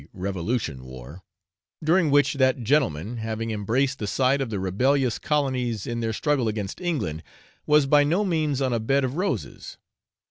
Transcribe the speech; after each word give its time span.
revolution 0.13 0.83
war), 0.83 1.21
during 1.83 2.09
which 2.09 2.33
that 2.33 2.63
gentleman, 2.63 3.17
having 3.17 3.51
embraced 3.51 3.99
the 3.99 4.07
side 4.07 4.41
of 4.41 4.49
the 4.49 4.59
rebellious 4.59 5.19
colonies 5.19 5.85
in 5.85 5.99
their 5.99 6.11
struggle 6.11 6.47
against 6.47 6.81
England, 6.81 7.21
was 7.67 7.85
by 7.85 8.03
no 8.03 8.25
means 8.25 8.63
on 8.63 8.73
a 8.73 8.79
bed 8.79 9.03
of 9.03 9.15
roses. 9.15 9.77